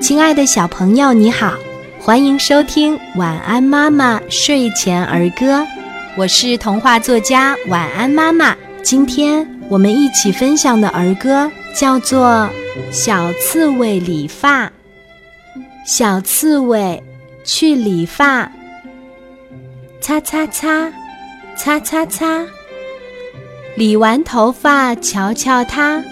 [0.00, 1.54] 亲爱的小朋友，你好，
[2.00, 5.60] 欢迎收听《晚安妈妈睡前儿歌》，
[6.16, 8.56] 我是童话作家晚安妈妈。
[8.82, 12.50] 今天我们一起分享的儿歌叫做
[12.92, 14.66] 《小刺猬理发》。
[15.86, 17.02] 小刺猬
[17.44, 18.50] 去理发，
[20.00, 20.92] 擦擦擦，
[21.56, 22.44] 擦擦擦，
[23.76, 26.02] 理完头发，瞧瞧它，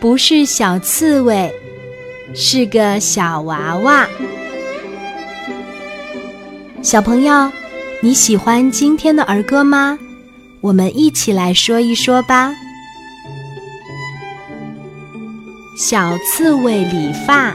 [0.00, 1.54] 不是小刺猬。
[2.34, 4.06] 是个小娃娃，
[6.82, 7.50] 小朋友，
[8.02, 9.98] 你喜欢今天的儿歌吗？
[10.60, 12.54] 我们一起来说一说吧。
[15.78, 17.54] 小刺猬理发，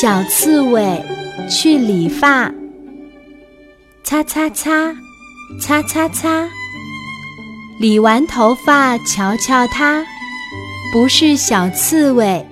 [0.00, 1.04] 小刺猬
[1.48, 2.52] 去理发，
[4.02, 4.94] 擦擦擦，
[5.60, 6.48] 擦擦擦，
[7.78, 10.04] 理完头发，瞧瞧它，
[10.92, 12.44] 不是小刺猬。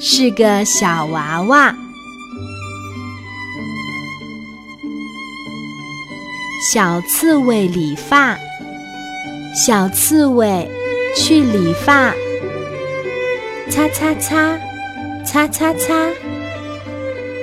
[0.00, 1.74] 是个小娃娃，
[6.72, 8.38] 小刺猬理发，
[9.56, 10.70] 小刺猬
[11.16, 12.14] 去理发，
[13.68, 14.56] 擦擦擦，
[15.26, 15.94] 擦擦擦，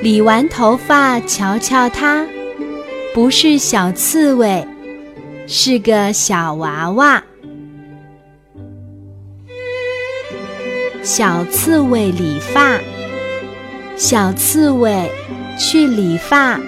[0.01, 2.25] 理完头发，瞧瞧它，
[3.13, 4.65] 不是小刺猬，
[5.45, 7.21] 是个小娃娃。
[11.05, 12.79] 小刺猬理发，
[13.95, 15.07] 小刺猬
[15.55, 16.59] 去理发，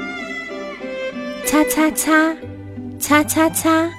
[1.43, 2.35] 擦擦擦，
[2.99, 3.89] 擦擦擦，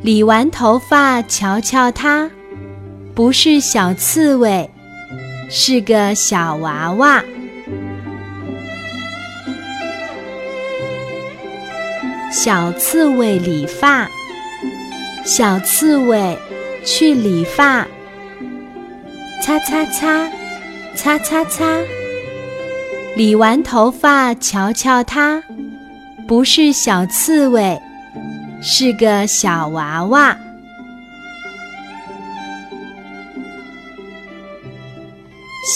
[0.00, 2.30] 理完头发，瞧瞧它，
[3.14, 4.70] 不是小刺猬，
[5.50, 7.22] 是个小娃娃。
[12.32, 14.08] 小刺猬理发，
[15.26, 16.38] 小刺猬
[16.86, 17.86] 去理发。
[19.42, 20.28] 擦擦擦，
[20.94, 21.64] 擦擦擦，
[23.16, 25.42] 理完头发，瞧瞧它，
[26.28, 27.80] 不是小刺猬，
[28.62, 30.36] 是个小娃娃。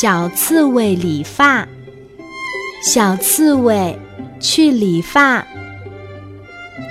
[0.00, 1.67] 小刺猬理发，
[2.83, 3.99] 小刺猬
[4.41, 5.44] 去理发。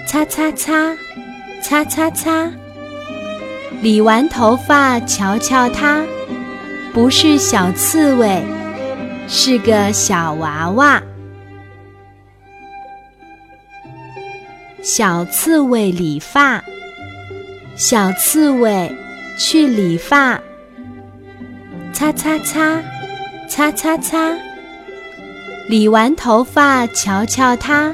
[0.08, 0.96] 擦擦擦，
[1.62, 2.52] 擦擦擦，
[3.82, 6.02] 理完头发，瞧瞧它。
[6.94, 8.44] 不是小刺猬，
[9.28, 11.02] 是个小娃娃。
[14.84, 16.64] 小刺猬理发，
[17.76, 18.96] 小刺猬
[19.40, 20.40] 去理发。
[21.92, 22.80] 擦擦擦，
[23.50, 24.38] 擦擦擦，
[25.68, 27.92] 理完头发，瞧瞧它，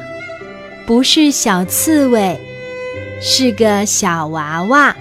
[0.85, 2.37] 不是小刺猬，
[3.21, 4.93] 是个小娃娃。